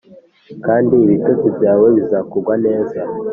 kandi 0.65 0.93
ibitotsi 1.05 1.47
byawe 1.57 1.87
bizakugwa 1.97 2.53
neza 2.65 2.99